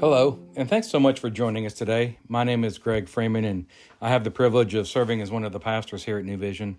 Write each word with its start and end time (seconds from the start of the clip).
Hello, 0.00 0.38
and 0.54 0.70
thanks 0.70 0.88
so 0.88 1.00
much 1.00 1.18
for 1.18 1.28
joining 1.28 1.66
us 1.66 1.74
today. 1.74 2.18
My 2.28 2.44
name 2.44 2.62
is 2.62 2.78
Greg 2.78 3.08
Freeman, 3.08 3.44
and 3.44 3.66
I 4.00 4.10
have 4.10 4.22
the 4.22 4.30
privilege 4.30 4.72
of 4.74 4.86
serving 4.86 5.20
as 5.20 5.32
one 5.32 5.42
of 5.42 5.50
the 5.50 5.58
pastors 5.58 6.04
here 6.04 6.18
at 6.18 6.24
New 6.24 6.36
Vision. 6.36 6.78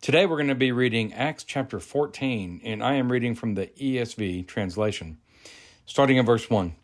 Today 0.00 0.24
we're 0.24 0.36
going 0.36 0.46
to 0.46 0.54
be 0.54 0.70
reading 0.70 1.12
Acts 1.12 1.42
chapter 1.42 1.80
14, 1.80 2.60
and 2.62 2.80
I 2.80 2.94
am 2.94 3.10
reading 3.10 3.34
from 3.34 3.56
the 3.56 3.66
ESV 3.66 4.46
translation, 4.46 5.18
starting 5.84 6.16
in 6.16 6.24
verse 6.24 6.48
1. 6.48 6.76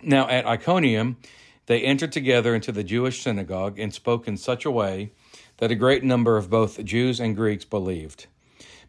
Now 0.00 0.28
at 0.28 0.46
Iconium, 0.46 1.16
they 1.66 1.80
entered 1.80 2.12
together 2.12 2.54
into 2.54 2.70
the 2.70 2.84
Jewish 2.84 3.20
synagogue 3.20 3.80
and 3.80 3.92
spoke 3.92 4.28
in 4.28 4.36
such 4.36 4.64
a 4.64 4.70
way 4.70 5.10
that 5.56 5.72
a 5.72 5.74
great 5.74 6.04
number 6.04 6.36
of 6.36 6.50
both 6.50 6.84
Jews 6.84 7.18
and 7.18 7.34
Greeks 7.34 7.64
believed. 7.64 8.28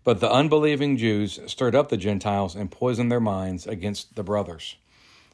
But 0.04 0.20
the 0.20 0.32
unbelieving 0.32 0.98
Jews 0.98 1.40
stirred 1.48 1.74
up 1.74 1.90
the 1.90 1.98
Gentiles 1.98 2.54
and 2.54 2.70
poisoned 2.70 3.12
their 3.12 3.20
minds 3.20 3.66
against 3.66 4.13
the 4.13 4.24
brothers. 4.24 4.76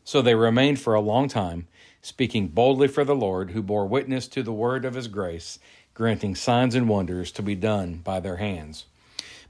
So 0.03 0.21
they 0.21 0.35
remained 0.35 0.79
for 0.79 0.93
a 0.93 1.01
long 1.01 1.27
time, 1.27 1.67
speaking 2.01 2.47
boldly 2.47 2.87
for 2.87 3.03
the 3.03 3.15
Lord, 3.15 3.51
who 3.51 3.61
bore 3.61 3.85
witness 3.85 4.27
to 4.29 4.43
the 4.43 4.53
word 4.53 4.85
of 4.85 4.95
his 4.95 5.07
grace, 5.07 5.59
granting 5.93 6.35
signs 6.35 6.75
and 6.75 6.89
wonders 6.89 7.31
to 7.33 7.43
be 7.43 7.55
done 7.55 7.97
by 7.97 8.19
their 8.19 8.37
hands. 8.37 8.85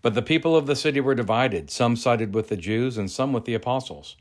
But 0.01 0.15
the 0.15 0.21
people 0.21 0.55
of 0.55 0.65
the 0.65 0.75
city 0.75 0.99
were 0.99 1.15
divided. 1.15 1.69
Some 1.69 1.95
sided 1.95 2.33
with 2.33 2.49
the 2.49 2.57
Jews 2.57 2.97
and 2.97 3.09
some 3.09 3.33
with 3.33 3.45
the 3.45 3.53
apostles. 3.53 4.15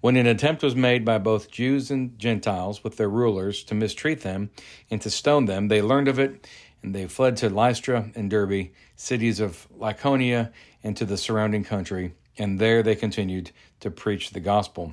When 0.00 0.16
an 0.16 0.26
attempt 0.26 0.62
was 0.62 0.76
made 0.76 1.02
by 1.02 1.16
both 1.16 1.50
Jews 1.50 1.90
and 1.90 2.18
Gentiles 2.18 2.84
with 2.84 2.98
their 2.98 3.08
rulers 3.08 3.64
to 3.64 3.74
mistreat 3.74 4.20
them 4.20 4.50
and 4.90 5.00
to 5.00 5.08
stone 5.08 5.46
them, 5.46 5.68
they 5.68 5.80
learned 5.80 6.08
of 6.08 6.18
it, 6.18 6.46
and 6.82 6.94
they 6.94 7.06
fled 7.06 7.38
to 7.38 7.48
Lystra 7.48 8.10
and 8.14 8.28
Derbe, 8.28 8.68
cities 8.96 9.40
of 9.40 9.66
Lycaonia, 9.74 10.52
and 10.82 10.94
to 10.98 11.06
the 11.06 11.16
surrounding 11.16 11.64
country, 11.64 12.12
and 12.36 12.58
there 12.58 12.82
they 12.82 12.94
continued 12.94 13.50
to 13.80 13.90
preach 13.90 14.30
the 14.30 14.40
gospel. 14.40 14.92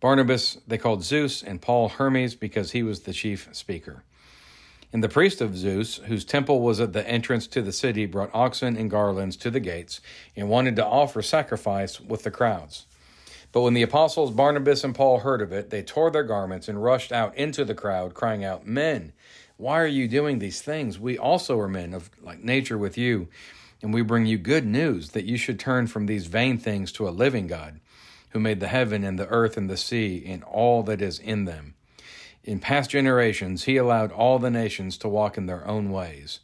Barnabas 0.00 0.58
they 0.66 0.78
called 0.78 1.02
Zeus, 1.04 1.42
and 1.42 1.60
Paul 1.60 1.88
Hermes 1.88 2.34
because 2.34 2.72
he 2.72 2.82
was 2.82 3.00
the 3.00 3.12
chief 3.12 3.48
speaker. 3.52 4.04
And 4.92 5.04
the 5.04 5.08
priest 5.08 5.40
of 5.40 5.56
Zeus, 5.56 5.96
whose 5.96 6.24
temple 6.24 6.60
was 6.60 6.80
at 6.80 6.94
the 6.94 7.06
entrance 7.06 7.46
to 7.48 7.60
the 7.60 7.72
city, 7.72 8.06
brought 8.06 8.30
oxen 8.32 8.76
and 8.76 8.90
garlands 8.90 9.36
to 9.38 9.50
the 9.50 9.60
gates 9.60 10.00
and 10.34 10.48
wanted 10.48 10.76
to 10.76 10.86
offer 10.86 11.20
sacrifice 11.20 12.00
with 12.00 12.22
the 12.22 12.30
crowds. 12.30 12.86
But 13.52 13.62
when 13.62 13.74
the 13.74 13.82
apostles 13.82 14.30
Barnabas 14.30 14.84
and 14.84 14.94
Paul 14.94 15.20
heard 15.20 15.42
of 15.42 15.52
it, 15.52 15.70
they 15.70 15.82
tore 15.82 16.10
their 16.10 16.22
garments 16.22 16.68
and 16.68 16.82
rushed 16.82 17.12
out 17.12 17.34
into 17.36 17.64
the 17.64 17.74
crowd, 17.74 18.14
crying 18.14 18.44
out, 18.44 18.66
Men, 18.66 19.12
why 19.56 19.80
are 19.80 19.86
you 19.86 20.06
doing 20.06 20.38
these 20.38 20.62
things? 20.62 20.98
We 20.98 21.18
also 21.18 21.58
are 21.58 21.68
men 21.68 21.92
of 21.92 22.10
like 22.22 22.42
nature 22.42 22.78
with 22.78 22.96
you, 22.96 23.28
and 23.82 23.92
we 23.92 24.02
bring 24.02 24.26
you 24.26 24.38
good 24.38 24.64
news 24.64 25.10
that 25.10 25.24
you 25.24 25.36
should 25.36 25.58
turn 25.58 25.86
from 25.86 26.06
these 26.06 26.26
vain 26.26 26.58
things 26.58 26.92
to 26.92 27.08
a 27.08 27.10
living 27.10 27.46
God 27.46 27.80
who 28.30 28.40
made 28.40 28.60
the 28.60 28.68
heaven 28.68 29.04
and 29.04 29.18
the 29.18 29.28
earth 29.28 29.56
and 29.56 29.68
the 29.68 29.76
sea 29.76 30.24
and 30.26 30.42
all 30.44 30.82
that 30.84 31.00
is 31.00 31.18
in 31.18 31.44
them. 31.44 31.74
In 32.44 32.60
past 32.60 32.90
generations, 32.90 33.64
he 33.64 33.76
allowed 33.76 34.12
all 34.12 34.38
the 34.38 34.50
nations 34.50 34.96
to 34.98 35.08
walk 35.08 35.36
in 35.36 35.46
their 35.46 35.66
own 35.66 35.90
ways. 35.90 36.40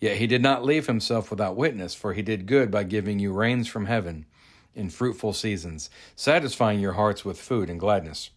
Yet 0.00 0.18
he 0.18 0.26
did 0.26 0.42
not 0.42 0.64
leave 0.64 0.86
himself 0.86 1.30
without 1.30 1.56
witness, 1.56 1.94
for 1.94 2.12
he 2.12 2.22
did 2.22 2.46
good 2.46 2.70
by 2.70 2.84
giving 2.84 3.18
you 3.18 3.32
rains 3.32 3.66
from 3.66 3.86
heaven 3.86 4.26
in 4.74 4.90
fruitful 4.90 5.32
seasons, 5.32 5.90
satisfying 6.14 6.78
your 6.78 6.92
hearts 6.92 7.24
with 7.24 7.40
food 7.40 7.68
and 7.68 7.80
gladness. 7.80 8.30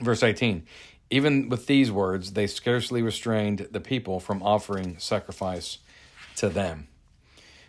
Verse 0.00 0.22
18 0.22 0.64
Even 1.10 1.48
with 1.48 1.66
these 1.66 1.90
words, 1.90 2.32
they 2.34 2.46
scarcely 2.46 3.02
restrained 3.02 3.68
the 3.72 3.80
people 3.80 4.20
from 4.20 4.42
offering 4.42 4.96
sacrifice 4.98 5.78
to 6.36 6.48
them. 6.48 6.86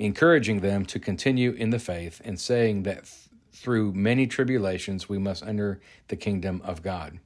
encouraging 0.00 0.60
them 0.60 0.86
to 0.86 0.98
continue 0.98 1.52
in 1.52 1.70
the 1.70 1.78
faith 1.78 2.20
and 2.24 2.40
saying 2.40 2.82
that 2.84 3.04
th- 3.04 3.14
through 3.52 3.92
many 3.92 4.26
tribulations 4.26 5.08
we 5.08 5.18
must 5.18 5.44
enter 5.44 5.80
the 6.08 6.16
kingdom 6.16 6.62
of 6.64 6.82
God. 6.82 7.18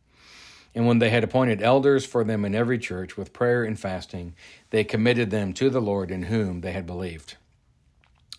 And 0.75 0.84
when 0.84 0.99
they 0.99 1.11
had 1.11 1.23
appointed 1.23 1.63
elders 1.63 2.05
for 2.05 2.25
them 2.25 2.45
in 2.45 2.55
every 2.55 2.79
church 2.79 3.17
with 3.17 3.33
prayer 3.33 3.63
and 3.63 3.79
fasting, 3.79 4.34
they 4.71 4.83
committed 4.83 5.31
them 5.31 5.53
to 5.55 5.71
the 5.71 5.81
Lord 5.81 6.11
in 6.11 6.25
whom 6.25 6.63
they 6.63 6.73
had 6.73 6.84
believed. 6.84 7.37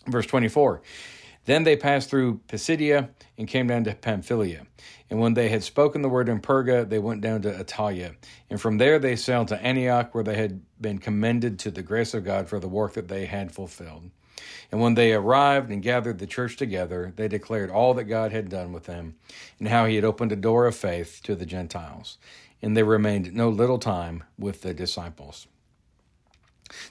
Verse 0.06 0.26
24 0.26 0.82
Then 1.46 1.64
they 1.64 1.74
passed 1.74 2.10
through 2.10 2.40
Pisidia 2.46 3.08
and 3.38 3.48
came 3.48 3.68
down 3.68 3.84
to 3.84 3.94
Pamphylia. 3.94 4.66
And 5.08 5.18
when 5.18 5.32
they 5.32 5.48
had 5.48 5.62
spoken 5.62 6.02
the 6.02 6.10
word 6.10 6.28
in 6.28 6.40
Perga, 6.40 6.86
they 6.86 6.98
went 6.98 7.22
down 7.22 7.40
to 7.42 7.52
Attalia. 7.52 8.16
And 8.50 8.60
from 8.60 8.76
there 8.76 8.98
they 8.98 9.16
sailed 9.16 9.48
to 9.48 9.62
Antioch, 9.62 10.14
where 10.14 10.24
they 10.24 10.36
had 10.36 10.60
been 10.78 10.98
commended 10.98 11.58
to 11.60 11.70
the 11.70 11.82
grace 11.82 12.12
of 12.12 12.24
God 12.24 12.48
for 12.48 12.60
the 12.60 12.68
work 12.68 12.92
that 12.94 13.08
they 13.08 13.24
had 13.24 13.50
fulfilled. 13.50 14.10
And 14.70 14.80
when 14.80 14.94
they 14.94 15.12
arrived 15.12 15.70
and 15.70 15.82
gathered 15.82 16.18
the 16.18 16.26
church 16.26 16.56
together, 16.56 17.12
they 17.16 17.28
declared 17.28 17.70
all 17.70 17.94
that 17.94 18.04
God 18.04 18.32
had 18.32 18.48
done 18.48 18.72
with 18.72 18.84
them, 18.84 19.16
and 19.58 19.68
how 19.68 19.86
he 19.86 19.96
had 19.96 20.04
opened 20.04 20.32
a 20.32 20.36
door 20.36 20.66
of 20.66 20.74
faith 20.74 21.20
to 21.24 21.34
the 21.34 21.46
Gentiles. 21.46 22.18
And 22.62 22.76
they 22.76 22.82
remained 22.82 23.34
no 23.34 23.48
little 23.48 23.78
time 23.78 24.24
with 24.38 24.62
the 24.62 24.74
disciples. 24.74 25.46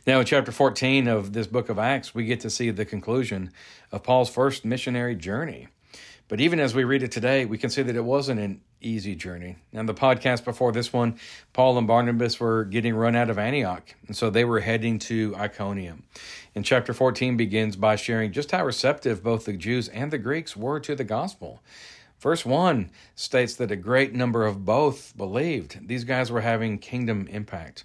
Now, 0.07 0.19
in 0.19 0.25
chapter 0.25 0.51
14 0.51 1.07
of 1.07 1.33
this 1.33 1.47
book 1.47 1.69
of 1.69 1.77
Acts, 1.77 2.15
we 2.15 2.25
get 2.25 2.39
to 2.41 2.49
see 2.49 2.69
the 2.69 2.85
conclusion 2.85 3.51
of 3.91 4.03
Paul's 4.03 4.29
first 4.29 4.63
missionary 4.63 5.15
journey. 5.15 5.67
But 6.27 6.39
even 6.39 6.59
as 6.59 6.73
we 6.73 6.83
read 6.83 7.03
it 7.03 7.11
today, 7.11 7.45
we 7.45 7.57
can 7.57 7.69
see 7.69 7.83
that 7.83 7.95
it 7.95 8.03
wasn't 8.03 8.39
an 8.39 8.61
easy 8.85 9.15
journey. 9.15 9.57
Now, 9.73 9.83
the 9.83 9.93
podcast 9.93 10.45
before 10.45 10.71
this 10.71 10.93
one, 10.93 11.19
Paul 11.53 11.77
and 11.77 11.87
Barnabas 11.87 12.39
were 12.39 12.63
getting 12.65 12.95
run 12.95 13.15
out 13.15 13.29
of 13.29 13.39
Antioch, 13.39 13.95
and 14.07 14.15
so 14.15 14.29
they 14.29 14.45
were 14.45 14.59
heading 14.59 14.99
to 14.99 15.35
Iconium. 15.35 16.03
And 16.53 16.63
chapter 16.63 16.93
14 16.93 17.35
begins 17.35 17.75
by 17.75 17.95
sharing 17.95 18.31
just 18.31 18.51
how 18.51 18.63
receptive 18.63 19.23
both 19.23 19.45
the 19.45 19.53
Jews 19.53 19.89
and 19.89 20.11
the 20.11 20.17
Greeks 20.17 20.55
were 20.55 20.79
to 20.79 20.95
the 20.95 21.03
gospel. 21.03 21.61
Verse 22.19 22.45
1 22.45 22.91
states 23.15 23.55
that 23.55 23.71
a 23.71 23.75
great 23.75 24.13
number 24.13 24.45
of 24.45 24.65
both 24.65 25.15
believed. 25.17 25.87
These 25.87 26.03
guys 26.03 26.31
were 26.31 26.41
having 26.41 26.77
kingdom 26.77 27.27
impact. 27.29 27.83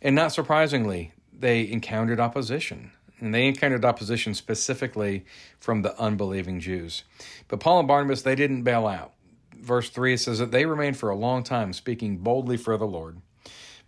And 0.00 0.14
not 0.14 0.32
surprisingly, 0.32 1.12
they 1.32 1.68
encountered 1.68 2.20
opposition 2.20 2.92
and 3.18 3.34
they 3.34 3.46
encountered 3.46 3.84
opposition 3.84 4.34
specifically 4.34 5.24
from 5.58 5.82
the 5.82 5.98
unbelieving 5.98 6.60
Jews. 6.60 7.04
But 7.48 7.60
Paul 7.60 7.80
and 7.80 7.88
Barnabas, 7.88 8.22
they 8.22 8.34
didn't 8.34 8.62
bail 8.62 8.86
out. 8.86 9.12
Verse 9.60 9.90
3 9.90 10.16
says 10.16 10.38
that 10.38 10.50
they 10.50 10.66
remained 10.66 10.96
for 10.96 11.10
a 11.10 11.16
long 11.16 11.42
time 11.42 11.72
speaking 11.72 12.18
boldly 12.18 12.56
for 12.56 12.76
the 12.76 12.86
Lord. 12.86 13.20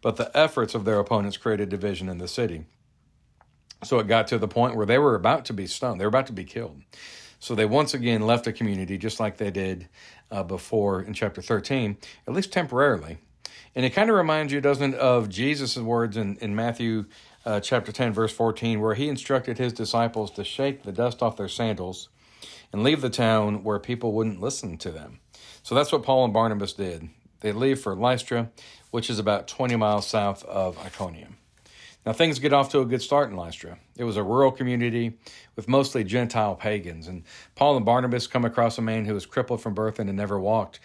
But 0.01 0.17
the 0.17 0.37
efforts 0.37 0.75
of 0.75 0.85
their 0.85 0.99
opponents 0.99 1.37
created 1.37 1.69
division 1.69 2.09
in 2.09 2.19
the 2.19 2.29
city. 2.29 2.65
So 3.85 3.99
it 3.99 4.09
got 4.09 4.27
to 4.29 4.39
the 4.39 4.49
point 4.49 4.77
where 4.77 4.87
they 4.87 4.99
were 4.99 5.15
about 5.15 5.45
to 5.47 5.53
be 5.53 5.67
stoned, 5.67 6.01
they 6.01 6.05
were 6.05 6.11
about 6.11 6.27
to 6.27 6.33
be 6.33 6.45
killed. 6.45 6.83
So 7.41 7.55
they 7.55 7.65
once 7.65 7.95
again 7.95 8.23
left 8.23 8.45
the 8.45 8.53
community 8.53 8.99
just 8.99 9.21
like 9.21 9.37
they 9.37 9.51
did 9.51 9.89
uh, 10.31 10.43
before 10.43 11.01
in 11.01 11.15
chapter 11.15 11.41
13, 11.41 11.97
at 12.27 12.35
least 12.35 12.53
temporarily. 12.53 13.19
And 13.75 13.85
it 13.85 13.91
kind 13.91 14.11
of 14.11 14.17
reminds 14.17 14.53
you, 14.53 14.61
doesn't 14.61 14.95
it, 14.95 15.01
of 15.01 15.29
Jesus' 15.29 15.79
words 15.79 16.17
in, 16.17 16.37
in 16.39 16.57
Matthew 16.57 17.05
uh, 17.47 17.61
chapter 17.61 17.93
10, 17.93 18.13
verse 18.13 18.33
14, 18.33 18.81
where 18.81 18.95
he 18.95 19.09
instructed 19.09 19.59
his 19.59 19.73
disciples 19.73 20.33
to 20.33 20.43
shake 20.43 20.83
the 20.83 20.93
dust 20.93 21.23
off 21.23 21.37
their 21.37 21.49
sandals 21.49 22.09
and 22.73 22.83
leave 22.83 23.01
the 23.01 23.11
town 23.11 23.63
where 23.63 23.79
people 23.79 24.13
wouldn't 24.13 24.41
listen 24.41 24.77
to 24.79 24.91
them. 24.91 25.21
So 25.69 25.75
that's 25.75 25.93
what 25.93 26.03
Paul 26.03 26.25
and 26.25 26.33
Barnabas 26.33 26.73
did. 26.73 27.11
They 27.41 27.53
leave 27.53 27.79
for 27.79 27.95
Lystra, 27.95 28.49
which 28.91 29.11
is 29.11 29.19
about 29.19 29.49
20 29.49 29.77
miles 29.77 30.07
south 30.07 30.43
of 30.47 30.79
Iconium. 30.79 31.37
Now, 32.07 32.15
things 32.15 32.39
get 32.39 32.55
off 32.55 32.71
to 32.71 32.81
a 32.81 32.87
good 32.87 33.03
start 33.03 33.29
in 33.29 33.37
Lystra. 33.37 33.79
It 33.95 34.05
was 34.05 34.17
a 34.17 34.23
rural 34.23 34.51
community 34.51 35.19
with 35.57 35.69
mostly 35.69 36.05
Gentile 36.05 36.55
pagans, 36.55 37.07
and 37.07 37.23
Paul 37.55 37.77
and 37.77 37.85
Barnabas 37.85 38.27
come 38.27 38.47
across 38.47 38.79
a 38.79 38.81
man 38.81 39.05
who 39.05 39.13
was 39.13 39.27
crippled 39.27 39.61
from 39.61 39.75
birth 39.75 39.99
and 39.99 40.09
had 40.09 40.17
never 40.17 40.41
walked. 40.41 40.81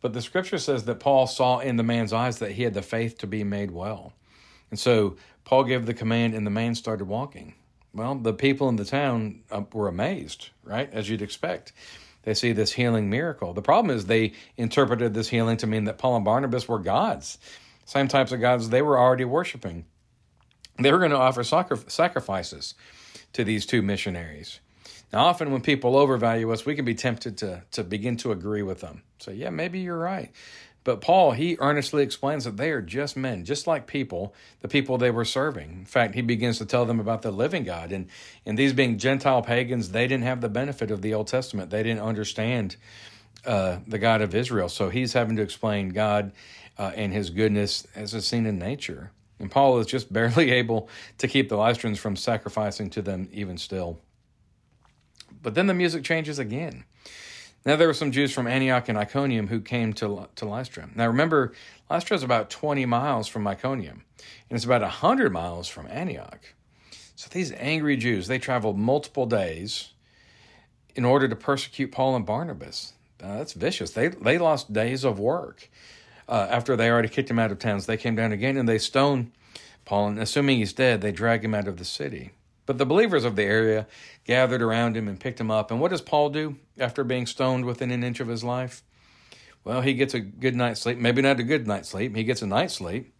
But 0.00 0.14
the 0.14 0.22
scripture 0.22 0.56
says 0.56 0.86
that 0.86 0.98
Paul 0.98 1.26
saw 1.26 1.58
in 1.58 1.76
the 1.76 1.82
man's 1.82 2.14
eyes 2.14 2.38
that 2.38 2.52
he 2.52 2.62
had 2.62 2.72
the 2.72 2.80
faith 2.80 3.18
to 3.18 3.26
be 3.26 3.44
made 3.44 3.70
well. 3.70 4.14
And 4.70 4.80
so 4.80 5.16
Paul 5.44 5.64
gave 5.64 5.84
the 5.84 5.92
command, 5.92 6.32
and 6.32 6.46
the 6.46 6.50
man 6.50 6.74
started 6.74 7.04
walking. 7.04 7.52
Well, 7.92 8.14
the 8.14 8.32
people 8.32 8.70
in 8.70 8.76
the 8.76 8.86
town 8.86 9.42
uh, 9.50 9.64
were 9.74 9.88
amazed, 9.88 10.48
right? 10.64 10.90
As 10.90 11.10
you'd 11.10 11.20
expect. 11.20 11.74
They 12.22 12.34
see 12.34 12.52
this 12.52 12.72
healing 12.72 13.10
miracle. 13.10 13.52
The 13.52 13.62
problem 13.62 13.94
is 13.94 14.06
they 14.06 14.32
interpreted 14.56 15.14
this 15.14 15.28
healing 15.28 15.56
to 15.58 15.66
mean 15.66 15.84
that 15.84 15.98
Paul 15.98 16.16
and 16.16 16.24
Barnabas 16.24 16.68
were 16.68 16.78
gods, 16.78 17.38
same 17.84 18.08
types 18.08 18.32
of 18.32 18.40
gods 18.40 18.68
they 18.68 18.82
were 18.82 18.98
already 18.98 19.24
worshiping. 19.24 19.84
They 20.78 20.92
were 20.92 20.98
going 20.98 21.10
to 21.10 21.18
offer 21.18 21.42
sacrifices 21.44 22.74
to 23.32 23.44
these 23.44 23.66
two 23.66 23.82
missionaries. 23.82 24.60
Now, 25.12 25.26
often 25.26 25.50
when 25.52 25.60
people 25.60 25.96
overvalue 25.96 26.50
us, 26.52 26.64
we 26.64 26.74
can 26.74 26.86
be 26.86 26.94
tempted 26.94 27.36
to, 27.38 27.62
to 27.72 27.84
begin 27.84 28.16
to 28.18 28.32
agree 28.32 28.62
with 28.62 28.80
them. 28.80 29.02
So, 29.18 29.30
yeah, 29.30 29.50
maybe 29.50 29.80
you're 29.80 29.98
right. 29.98 30.30
But 30.84 31.00
Paul, 31.00 31.32
he 31.32 31.56
earnestly 31.60 32.02
explains 32.02 32.44
that 32.44 32.56
they 32.56 32.70
are 32.70 32.82
just 32.82 33.16
men, 33.16 33.44
just 33.44 33.66
like 33.66 33.86
people, 33.86 34.34
the 34.60 34.68
people 34.68 34.98
they 34.98 35.10
were 35.10 35.24
serving. 35.24 35.70
In 35.70 35.84
fact, 35.84 36.14
he 36.14 36.22
begins 36.22 36.58
to 36.58 36.66
tell 36.66 36.84
them 36.84 36.98
about 36.98 37.22
the 37.22 37.30
living 37.30 37.62
God. 37.62 37.92
And, 37.92 38.08
and 38.44 38.58
these 38.58 38.72
being 38.72 38.98
Gentile 38.98 39.42
pagans, 39.42 39.90
they 39.90 40.08
didn't 40.08 40.24
have 40.24 40.40
the 40.40 40.48
benefit 40.48 40.90
of 40.90 41.00
the 41.00 41.14
Old 41.14 41.28
Testament. 41.28 41.70
They 41.70 41.84
didn't 41.84 42.02
understand 42.02 42.76
uh, 43.46 43.78
the 43.86 43.98
God 43.98 44.22
of 44.22 44.34
Israel. 44.34 44.68
So 44.68 44.88
he's 44.88 45.12
having 45.12 45.36
to 45.36 45.42
explain 45.42 45.90
God 45.90 46.32
uh, 46.78 46.92
and 46.94 47.12
his 47.12 47.30
goodness 47.30 47.86
as 47.94 48.12
is 48.14 48.26
seen 48.26 48.46
in 48.46 48.58
nature. 48.58 49.12
And 49.38 49.50
Paul 49.50 49.78
is 49.78 49.86
just 49.86 50.12
barely 50.12 50.50
able 50.50 50.88
to 51.18 51.28
keep 51.28 51.48
the 51.48 51.56
Lystrans 51.56 51.98
from 51.98 52.16
sacrificing 52.16 52.90
to 52.90 53.02
them 53.02 53.28
even 53.32 53.56
still. 53.56 54.00
But 55.42 55.54
then 55.54 55.66
the 55.66 55.74
music 55.74 56.04
changes 56.04 56.38
again. 56.38 56.84
Now, 57.64 57.76
there 57.76 57.86
were 57.86 57.94
some 57.94 58.10
Jews 58.10 58.32
from 58.32 58.46
Antioch 58.46 58.88
and 58.88 58.98
Iconium 58.98 59.48
who 59.48 59.60
came 59.60 59.92
to, 59.94 60.28
to 60.34 60.44
Lystra. 60.44 60.88
Now, 60.94 61.06
remember, 61.06 61.52
Lystra 61.88 62.16
is 62.16 62.22
about 62.22 62.50
20 62.50 62.86
miles 62.86 63.28
from 63.28 63.46
Iconium, 63.46 64.04
and 64.48 64.56
it's 64.56 64.64
about 64.64 64.82
100 64.82 65.32
miles 65.32 65.68
from 65.68 65.86
Antioch. 65.86 66.54
So 67.14 67.28
these 67.30 67.52
angry 67.52 67.96
Jews, 67.96 68.26
they 68.26 68.38
traveled 68.38 68.78
multiple 68.78 69.26
days 69.26 69.92
in 70.96 71.04
order 71.04 71.28
to 71.28 71.36
persecute 71.36 71.92
Paul 71.92 72.16
and 72.16 72.26
Barnabas. 72.26 72.94
Uh, 73.22 73.38
that's 73.38 73.52
vicious. 73.52 73.92
They, 73.92 74.08
they 74.08 74.38
lost 74.38 74.72
days 74.72 75.04
of 75.04 75.20
work. 75.20 75.70
Uh, 76.28 76.48
after 76.50 76.76
they 76.76 76.90
already 76.90 77.08
kicked 77.08 77.30
him 77.30 77.38
out 77.38 77.52
of 77.52 77.58
towns, 77.58 77.86
they 77.86 77.96
came 77.96 78.16
down 78.16 78.32
again 78.32 78.56
and 78.56 78.68
they 78.68 78.78
stoned 78.78 79.30
Paul, 79.84 80.08
and 80.08 80.18
assuming 80.18 80.58
he's 80.58 80.72
dead, 80.72 81.00
they 81.00 81.12
drag 81.12 81.44
him 81.44 81.54
out 81.54 81.68
of 81.68 81.76
the 81.76 81.84
city. 81.84 82.30
But 82.72 82.78
the 82.78 82.86
believers 82.86 83.26
of 83.26 83.36
the 83.36 83.42
area 83.42 83.86
gathered 84.24 84.62
around 84.62 84.96
him 84.96 85.06
and 85.06 85.20
picked 85.20 85.38
him 85.38 85.50
up. 85.50 85.70
And 85.70 85.78
what 85.78 85.90
does 85.90 86.00
Paul 86.00 86.30
do 86.30 86.56
after 86.78 87.04
being 87.04 87.26
stoned 87.26 87.66
within 87.66 87.90
an 87.90 88.02
inch 88.02 88.18
of 88.18 88.28
his 88.28 88.42
life? 88.42 88.82
Well, 89.62 89.82
he 89.82 89.92
gets 89.92 90.14
a 90.14 90.20
good 90.20 90.56
night's 90.56 90.80
sleep. 90.80 90.96
Maybe 90.96 91.20
not 91.20 91.38
a 91.38 91.42
good 91.42 91.66
night's 91.66 91.90
sleep. 91.90 92.16
He 92.16 92.24
gets 92.24 92.40
a 92.40 92.46
night's 92.46 92.72
sleep. 92.72 93.14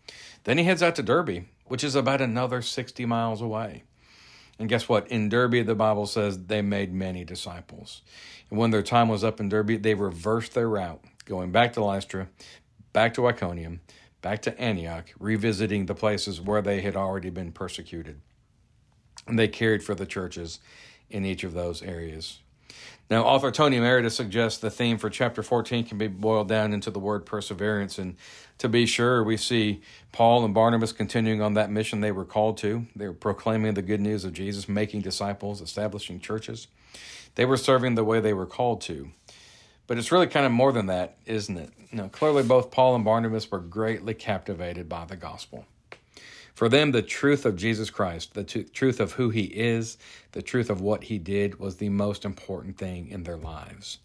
Then 0.44 0.56
he 0.56 0.64
heads 0.64 0.82
out 0.82 0.94
to 0.94 1.02
Derbe, 1.02 1.44
which 1.66 1.84
is 1.84 1.94
about 1.94 2.22
another 2.22 2.62
60 2.62 3.04
miles 3.04 3.42
away. 3.42 3.82
And 4.58 4.70
guess 4.70 4.88
what? 4.88 5.06
In 5.08 5.28
Derbe, 5.28 5.66
the 5.66 5.74
Bible 5.74 6.06
says 6.06 6.46
they 6.46 6.62
made 6.62 6.94
many 6.94 7.22
disciples. 7.22 8.00
And 8.48 8.58
when 8.58 8.70
their 8.70 8.82
time 8.82 9.10
was 9.10 9.22
up 9.22 9.38
in 9.38 9.50
Derbe, 9.50 9.82
they 9.82 9.92
reversed 9.92 10.54
their 10.54 10.70
route, 10.70 11.04
going 11.26 11.52
back 11.52 11.74
to 11.74 11.84
Lystra, 11.84 12.28
back 12.94 13.12
to 13.12 13.26
Iconium, 13.26 13.82
back 14.22 14.40
to 14.40 14.58
Antioch, 14.58 15.10
revisiting 15.18 15.84
the 15.84 15.94
places 15.94 16.40
where 16.40 16.62
they 16.62 16.80
had 16.80 16.96
already 16.96 17.28
been 17.28 17.52
persecuted 17.52 18.22
they 19.26 19.48
cared 19.48 19.82
for 19.82 19.94
the 19.94 20.06
churches 20.06 20.58
in 21.10 21.24
each 21.24 21.44
of 21.44 21.54
those 21.54 21.82
areas. 21.82 22.38
Now, 23.10 23.24
author 23.24 23.50
Tony 23.50 23.78
Merida 23.78 24.08
suggests 24.08 24.58
the 24.58 24.70
theme 24.70 24.96
for 24.96 25.10
chapter 25.10 25.42
14 25.42 25.84
can 25.84 25.98
be 25.98 26.06
boiled 26.06 26.48
down 26.48 26.72
into 26.72 26.90
the 26.90 26.98
word 26.98 27.26
perseverance. 27.26 27.98
And 27.98 28.16
to 28.56 28.70
be 28.70 28.86
sure, 28.86 29.22
we 29.22 29.36
see 29.36 29.82
Paul 30.12 30.44
and 30.44 30.54
Barnabas 30.54 30.92
continuing 30.92 31.42
on 31.42 31.54
that 31.54 31.70
mission 31.70 32.00
they 32.00 32.12
were 32.12 32.24
called 32.24 32.56
to. 32.58 32.86
They 32.96 33.06
were 33.06 33.12
proclaiming 33.12 33.74
the 33.74 33.82
good 33.82 34.00
news 34.00 34.24
of 34.24 34.32
Jesus, 34.32 34.68
making 34.68 35.02
disciples, 35.02 35.60
establishing 35.60 36.20
churches. 36.20 36.68
They 37.34 37.44
were 37.44 37.58
serving 37.58 37.96
the 37.96 38.04
way 38.04 38.20
they 38.20 38.32
were 38.32 38.46
called 38.46 38.80
to. 38.82 39.10
But 39.86 39.98
it's 39.98 40.12
really 40.12 40.28
kind 40.28 40.46
of 40.46 40.52
more 40.52 40.72
than 40.72 40.86
that, 40.86 41.16
isn't 41.26 41.56
it? 41.58 41.70
Know, 41.92 42.08
clearly, 42.08 42.42
both 42.42 42.70
Paul 42.70 42.94
and 42.94 43.04
Barnabas 43.04 43.50
were 43.50 43.58
greatly 43.58 44.14
captivated 44.14 44.88
by 44.88 45.04
the 45.04 45.16
gospel. 45.16 45.66
For 46.54 46.68
them, 46.68 46.92
the 46.92 47.02
truth 47.02 47.46
of 47.46 47.56
Jesus 47.56 47.90
Christ, 47.90 48.34
the 48.34 48.44
t- 48.44 48.64
truth 48.64 49.00
of 49.00 49.12
who 49.12 49.30
he 49.30 49.44
is, 49.44 49.96
the 50.32 50.42
truth 50.42 50.68
of 50.68 50.80
what 50.80 51.04
he 51.04 51.18
did 51.18 51.58
was 51.58 51.76
the 51.76 51.88
most 51.88 52.24
important 52.24 52.76
thing 52.76 53.08
in 53.08 53.22
their 53.22 53.38
lives. 53.38 53.98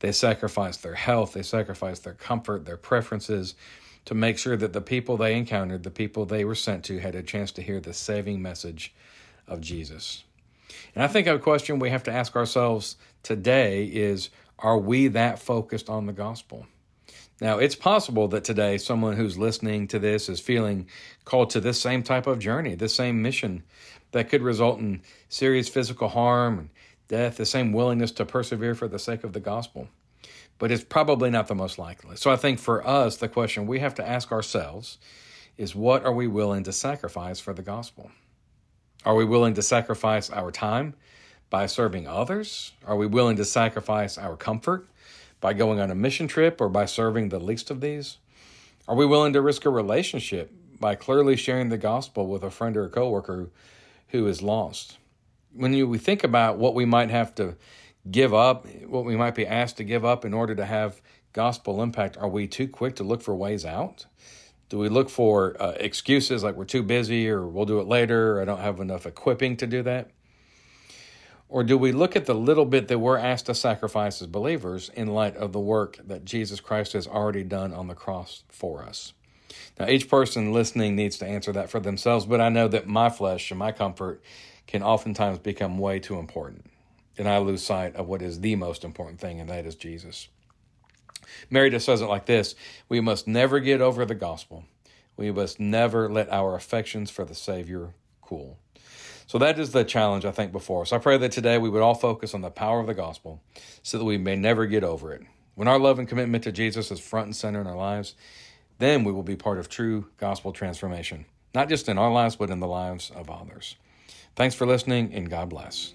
They 0.00 0.12
sacrificed 0.12 0.82
their 0.82 0.94
health, 0.94 1.34
they 1.34 1.42
sacrificed 1.42 2.04
their 2.04 2.14
comfort, 2.14 2.64
their 2.64 2.78
preferences 2.78 3.54
to 4.06 4.14
make 4.14 4.38
sure 4.38 4.56
that 4.56 4.72
the 4.72 4.80
people 4.80 5.16
they 5.16 5.36
encountered, 5.36 5.82
the 5.82 5.90
people 5.90 6.24
they 6.24 6.44
were 6.44 6.54
sent 6.54 6.84
to, 6.84 6.98
had 6.98 7.14
a 7.14 7.22
chance 7.22 7.52
to 7.52 7.62
hear 7.62 7.80
the 7.80 7.92
saving 7.92 8.40
message 8.40 8.94
of 9.46 9.60
Jesus. 9.60 10.24
And 10.94 11.04
I 11.04 11.06
think 11.06 11.26
a 11.26 11.38
question 11.38 11.78
we 11.78 11.90
have 11.90 12.04
to 12.04 12.12
ask 12.12 12.34
ourselves 12.34 12.96
today 13.22 13.84
is 13.84 14.30
are 14.58 14.78
we 14.78 15.08
that 15.08 15.38
focused 15.38 15.88
on 15.88 16.06
the 16.06 16.12
gospel? 16.12 16.66
Now, 17.40 17.58
it's 17.58 17.74
possible 17.74 18.28
that 18.28 18.44
today 18.44 18.76
someone 18.76 19.16
who's 19.16 19.38
listening 19.38 19.88
to 19.88 19.98
this 19.98 20.28
is 20.28 20.40
feeling 20.40 20.86
called 21.24 21.50
to 21.50 21.60
this 21.60 21.80
same 21.80 22.02
type 22.02 22.26
of 22.26 22.38
journey, 22.38 22.74
this 22.74 22.94
same 22.94 23.22
mission 23.22 23.62
that 24.12 24.28
could 24.28 24.42
result 24.42 24.78
in 24.78 25.00
serious 25.28 25.68
physical 25.68 26.08
harm 26.08 26.58
and 26.58 26.68
death, 27.08 27.38
the 27.38 27.46
same 27.46 27.72
willingness 27.72 28.12
to 28.12 28.26
persevere 28.26 28.74
for 28.74 28.88
the 28.88 28.98
sake 28.98 29.24
of 29.24 29.32
the 29.32 29.40
gospel. 29.40 29.88
But 30.58 30.70
it's 30.70 30.84
probably 30.84 31.30
not 31.30 31.48
the 31.48 31.54
most 31.54 31.78
likely. 31.78 32.16
So 32.16 32.30
I 32.30 32.36
think 32.36 32.58
for 32.58 32.86
us, 32.86 33.16
the 33.16 33.28
question 33.28 33.66
we 33.66 33.78
have 33.80 33.94
to 33.94 34.06
ask 34.06 34.30
ourselves 34.30 34.98
is 35.56 35.74
what 35.74 36.04
are 36.04 36.12
we 36.12 36.26
willing 36.26 36.64
to 36.64 36.72
sacrifice 36.72 37.40
for 37.40 37.54
the 37.54 37.62
gospel? 37.62 38.10
Are 39.06 39.14
we 39.14 39.24
willing 39.24 39.54
to 39.54 39.62
sacrifice 39.62 40.28
our 40.28 40.50
time 40.50 40.94
by 41.48 41.64
serving 41.64 42.06
others? 42.06 42.72
Are 42.84 42.96
we 42.96 43.06
willing 43.06 43.36
to 43.36 43.46
sacrifice 43.46 44.18
our 44.18 44.36
comfort? 44.36 44.89
By 45.40 45.52
going 45.52 45.80
on 45.80 45.90
a 45.90 45.94
mission 45.94 46.28
trip 46.28 46.60
or 46.60 46.68
by 46.68 46.84
serving 46.84 47.28
the 47.28 47.40
least 47.40 47.70
of 47.70 47.80
these? 47.80 48.18
Are 48.86 48.96
we 48.96 49.06
willing 49.06 49.32
to 49.32 49.40
risk 49.40 49.64
a 49.64 49.70
relationship 49.70 50.52
by 50.78 50.94
clearly 50.94 51.36
sharing 51.36 51.68
the 51.68 51.78
gospel 51.78 52.26
with 52.26 52.42
a 52.42 52.50
friend 52.50 52.76
or 52.76 52.84
a 52.84 52.90
coworker 52.90 53.50
who 54.08 54.26
is 54.26 54.42
lost? 54.42 54.98
When 55.52 55.72
you, 55.72 55.88
we 55.88 55.98
think 55.98 56.24
about 56.24 56.58
what 56.58 56.74
we 56.74 56.84
might 56.84 57.10
have 57.10 57.34
to 57.36 57.56
give 58.10 58.32
up, 58.32 58.66
what 58.86 59.04
we 59.04 59.16
might 59.16 59.34
be 59.34 59.46
asked 59.46 59.76
to 59.78 59.84
give 59.84 60.04
up 60.04 60.24
in 60.24 60.32
order 60.32 60.54
to 60.54 60.64
have 60.64 61.00
gospel 61.32 61.82
impact, 61.82 62.16
are 62.18 62.28
we 62.28 62.46
too 62.46 62.68
quick 62.68 62.96
to 62.96 63.04
look 63.04 63.22
for 63.22 63.34
ways 63.34 63.64
out? 63.64 64.06
Do 64.68 64.78
we 64.78 64.88
look 64.88 65.10
for 65.10 65.60
uh, 65.60 65.72
excuses 65.72 66.44
like 66.44 66.54
we're 66.54 66.64
too 66.64 66.82
busy 66.82 67.28
or 67.28 67.46
we'll 67.46 67.64
do 67.64 67.80
it 67.80 67.86
later 67.86 68.36
or 68.36 68.42
I 68.42 68.44
don't 68.44 68.60
have 68.60 68.80
enough 68.80 69.06
equipping 69.06 69.56
to 69.58 69.66
do 69.66 69.82
that? 69.82 70.10
Or 71.50 71.64
do 71.64 71.76
we 71.76 71.90
look 71.90 72.14
at 72.14 72.26
the 72.26 72.34
little 72.34 72.64
bit 72.64 72.86
that 72.88 73.00
we're 73.00 73.18
asked 73.18 73.46
to 73.46 73.56
sacrifice 73.56 74.22
as 74.22 74.28
believers 74.28 74.88
in 74.94 75.08
light 75.08 75.36
of 75.36 75.52
the 75.52 75.58
work 75.58 75.98
that 76.06 76.24
Jesus 76.24 76.60
Christ 76.60 76.92
has 76.92 77.08
already 77.08 77.42
done 77.42 77.74
on 77.74 77.88
the 77.88 77.94
cross 77.94 78.44
for 78.48 78.84
us? 78.84 79.12
Now, 79.78 79.88
each 79.88 80.08
person 80.08 80.52
listening 80.52 80.94
needs 80.94 81.18
to 81.18 81.26
answer 81.26 81.50
that 81.52 81.68
for 81.68 81.80
themselves, 81.80 82.24
but 82.24 82.40
I 82.40 82.50
know 82.50 82.68
that 82.68 82.86
my 82.86 83.10
flesh 83.10 83.50
and 83.50 83.58
my 83.58 83.72
comfort 83.72 84.22
can 84.68 84.84
oftentimes 84.84 85.40
become 85.40 85.76
way 85.76 85.98
too 85.98 86.20
important. 86.20 86.66
And 87.18 87.28
I 87.28 87.38
lose 87.38 87.64
sight 87.64 87.96
of 87.96 88.06
what 88.06 88.22
is 88.22 88.40
the 88.40 88.54
most 88.54 88.84
important 88.84 89.20
thing, 89.20 89.40
and 89.40 89.50
that 89.50 89.66
is 89.66 89.74
Jesus. 89.74 90.28
Mary 91.50 91.68
just 91.68 91.84
says 91.84 92.00
it 92.00 92.06
like 92.06 92.26
this 92.26 92.54
We 92.88 93.00
must 93.00 93.26
never 93.26 93.58
get 93.58 93.80
over 93.80 94.04
the 94.04 94.14
gospel. 94.14 94.64
We 95.16 95.32
must 95.32 95.58
never 95.58 96.08
let 96.08 96.32
our 96.32 96.54
affections 96.54 97.10
for 97.10 97.24
the 97.24 97.34
Savior 97.34 97.94
cool. 98.22 98.58
So 99.30 99.38
that 99.38 99.60
is 99.60 99.70
the 99.70 99.84
challenge, 99.84 100.24
I 100.24 100.32
think, 100.32 100.50
before 100.50 100.82
us. 100.82 100.92
I 100.92 100.98
pray 100.98 101.16
that 101.16 101.30
today 101.30 101.56
we 101.56 101.70
would 101.70 101.82
all 101.82 101.94
focus 101.94 102.34
on 102.34 102.40
the 102.40 102.50
power 102.50 102.80
of 102.80 102.88
the 102.88 102.94
gospel 102.94 103.40
so 103.80 103.96
that 103.96 104.04
we 104.04 104.18
may 104.18 104.34
never 104.34 104.66
get 104.66 104.82
over 104.82 105.12
it. 105.12 105.22
When 105.54 105.68
our 105.68 105.78
love 105.78 106.00
and 106.00 106.08
commitment 106.08 106.42
to 106.42 106.50
Jesus 106.50 106.90
is 106.90 106.98
front 106.98 107.26
and 107.26 107.36
center 107.36 107.60
in 107.60 107.68
our 107.68 107.76
lives, 107.76 108.16
then 108.80 109.04
we 109.04 109.12
will 109.12 109.22
be 109.22 109.36
part 109.36 109.58
of 109.58 109.68
true 109.68 110.08
gospel 110.16 110.52
transformation, 110.52 111.26
not 111.54 111.68
just 111.68 111.88
in 111.88 111.96
our 111.96 112.10
lives, 112.10 112.34
but 112.34 112.50
in 112.50 112.58
the 112.58 112.66
lives 112.66 113.12
of 113.14 113.30
others. 113.30 113.76
Thanks 114.34 114.56
for 114.56 114.66
listening, 114.66 115.14
and 115.14 115.30
God 115.30 115.48
bless. 115.48 115.94